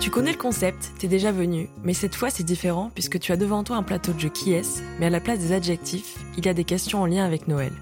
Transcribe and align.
Tu 0.00 0.10
connais 0.10 0.32
le 0.32 0.38
concept, 0.38 0.92
t'es 0.98 1.08
déjà 1.08 1.32
venu, 1.32 1.68
mais 1.84 1.92
cette 1.92 2.14
fois 2.14 2.30
c'est 2.30 2.44
différent 2.44 2.90
puisque 2.94 3.18
tu 3.18 3.32
as 3.32 3.36
devant 3.36 3.64
toi 3.64 3.76
un 3.76 3.82
plateau 3.82 4.12
de 4.12 4.20
jeu 4.20 4.28
qui 4.28 4.52
est, 4.52 4.82
mais 4.98 5.06
à 5.06 5.10
la 5.10 5.20
place 5.20 5.40
des 5.40 5.52
adjectifs, 5.52 6.14
il 6.38 6.46
y 6.46 6.48
a 6.48 6.54
des 6.54 6.64
questions 6.64 7.02
en 7.02 7.06
lien 7.06 7.24
avec 7.24 7.48
Noël. 7.48 7.72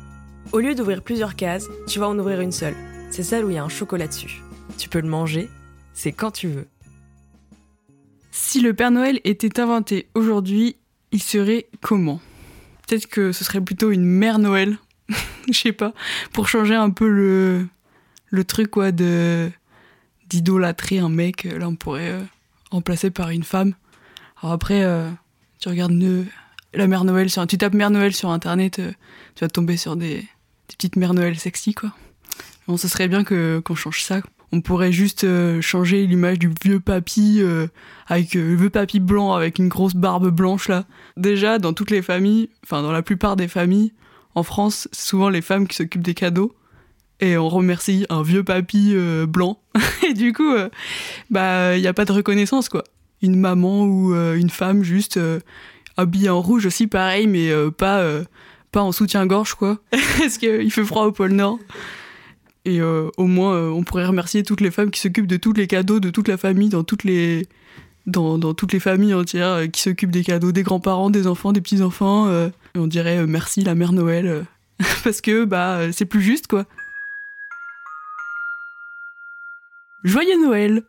Au 0.52 0.58
lieu 0.58 0.74
d'ouvrir 0.74 1.02
plusieurs 1.02 1.36
cases, 1.36 1.68
tu 1.86 1.98
vas 1.98 2.08
en 2.08 2.18
ouvrir 2.18 2.40
une 2.40 2.52
seule. 2.52 2.74
C'est 3.10 3.22
celle 3.22 3.44
où 3.44 3.50
il 3.50 3.56
y 3.56 3.58
a 3.58 3.64
un 3.64 3.68
chocolat 3.68 4.08
dessus. 4.08 4.42
Tu 4.78 4.88
peux 4.88 5.00
le 5.00 5.08
manger, 5.08 5.48
c'est 5.92 6.12
quand 6.12 6.32
tu 6.32 6.48
veux. 6.48 6.66
Si 8.32 8.60
le 8.60 8.74
Père 8.74 8.90
Noël 8.90 9.20
était 9.22 9.60
inventé 9.60 10.08
aujourd'hui, 10.14 10.76
il 11.12 11.22
serait 11.22 11.66
comment? 11.80 12.20
Peut-être 12.86 13.06
que 13.06 13.30
ce 13.30 13.44
serait 13.44 13.60
plutôt 13.60 13.92
une 13.92 14.04
mère 14.04 14.38
Noël, 14.38 14.78
je 15.48 15.58
sais 15.58 15.72
pas, 15.72 15.94
pour 16.32 16.48
changer 16.48 16.74
un 16.74 16.90
peu 16.90 17.08
le, 17.08 17.68
le 18.34 18.44
truc 18.44 18.70
quoi 18.70 18.92
de 18.92 19.50
d'idolâtrer 20.28 20.98
un 20.98 21.08
mec. 21.08 21.44
Là, 21.44 21.68
on 21.68 21.76
pourrait 21.76 22.10
euh, 22.10 22.22
remplacer 22.70 23.10
par 23.10 23.30
une 23.30 23.44
femme. 23.44 23.74
Alors 24.42 24.52
après, 24.52 24.82
euh, 24.82 25.10
tu 25.60 25.68
regardes 25.68 25.98
la 26.72 26.86
mère 26.86 27.04
Noël 27.04 27.30
tu 27.48 27.58
tapes 27.58 27.74
mère 27.74 27.90
Noël 27.90 28.14
sur 28.14 28.30
internet, 28.30 28.78
euh, 28.78 28.92
tu 29.34 29.44
vas 29.44 29.48
tomber 29.48 29.76
sur 29.76 29.96
des, 29.96 30.26
petites 30.68 30.96
mères 30.96 31.14
Noël 31.14 31.38
sexy 31.38 31.74
quoi. 31.74 31.92
Bon, 32.66 32.76
ce 32.76 32.88
serait 32.88 33.08
bien 33.08 33.24
que 33.24 33.60
qu'on 33.64 33.74
change 33.74 34.02
ça. 34.02 34.20
On 34.52 34.60
pourrait 34.60 34.92
juste 34.92 35.24
euh, 35.24 35.60
changer 35.60 36.06
l'image 36.06 36.38
du 36.38 36.48
vieux 36.62 36.80
papy 36.80 37.38
euh, 37.40 37.66
avec 38.06 38.36
euh, 38.36 38.50
le 38.50 38.54
vieux 38.54 38.70
papy 38.70 39.00
blanc 39.00 39.32
avec 39.32 39.58
une 39.58 39.68
grosse 39.68 39.94
barbe 39.96 40.30
blanche 40.30 40.68
là. 40.68 40.84
Déjà, 41.16 41.58
dans 41.58 41.72
toutes 41.72 41.90
les 41.90 42.02
familles, 42.02 42.50
enfin 42.64 42.82
dans 42.82 42.92
la 42.92 43.02
plupart 43.02 43.34
des 43.34 43.48
familles 43.48 43.92
en 44.36 44.42
France, 44.42 44.88
c'est 44.92 45.08
souvent 45.08 45.28
les 45.28 45.42
femmes 45.42 45.66
qui 45.66 45.76
s'occupent 45.76 46.02
des 46.04 46.14
cadeaux 46.14 46.54
et 47.24 47.38
on 47.38 47.48
remercie 47.48 48.06
un 48.10 48.22
vieux 48.22 48.44
papy 48.44 48.92
euh, 48.94 49.26
blanc. 49.26 49.58
et 50.08 50.12
du 50.12 50.32
coup, 50.32 50.52
euh, 50.52 50.68
bah 51.30 51.76
il 51.76 51.82
y 51.82 51.86
a 51.86 51.94
pas 51.94 52.04
de 52.04 52.12
reconnaissance 52.12 52.68
quoi. 52.68 52.84
Une 53.22 53.38
maman 53.38 53.84
ou 53.84 54.14
euh, 54.14 54.34
une 54.34 54.50
femme 54.50 54.82
juste 54.82 55.18
habillée 55.96 56.28
en 56.28 56.42
rouge 56.42 56.66
aussi 56.66 56.86
pareil, 56.86 57.26
mais 57.26 57.50
pas 57.78 58.04
pas 58.70 58.82
en 58.82 58.92
soutien-gorge 58.92 59.54
quoi, 59.54 59.78
parce 60.18 60.36
qu'il 60.38 60.70
fait 60.70 60.84
froid 60.84 61.06
au 61.06 61.12
pôle 61.12 61.32
Nord. 61.32 61.58
Et 62.66 62.80
au 62.82 63.26
moins, 63.26 63.70
on 63.70 63.82
pourrait 63.84 64.06
remercier 64.06 64.42
toutes 64.42 64.62
les 64.62 64.70
femmes 64.70 64.90
qui 64.90 64.98
s'occupent 65.00 65.26
de 65.26 65.36
tous 65.36 65.52
les 65.52 65.66
cadeaux 65.66 66.00
de 66.00 66.08
toute 66.08 66.28
la 66.28 66.38
famille, 66.38 66.70
dans 66.70 66.82
toutes 66.82 67.04
les, 67.04 67.46
dans, 68.06 68.38
dans 68.38 68.54
toutes 68.54 68.72
les 68.72 68.80
familles 68.80 69.12
entières, 69.12 69.70
qui 69.70 69.82
s'occupent 69.82 70.10
des 70.10 70.24
cadeaux 70.24 70.50
des 70.50 70.62
grands-parents, 70.62 71.10
des 71.10 71.26
enfants, 71.26 71.52
des 71.52 71.60
petits-enfants. 71.60 72.30
et 72.30 72.78
on 72.78 72.86
dirait 72.86 73.26
merci 73.26 73.62
la 73.62 73.74
mère 73.74 73.92
Noël, 73.92 74.46
parce 75.04 75.20
que 75.20 75.44
bah 75.44 75.92
c'est 75.92 76.06
plus 76.06 76.22
juste 76.22 76.46
quoi. 76.46 76.64
Joyeux 80.04 80.36
Noël 80.40 80.82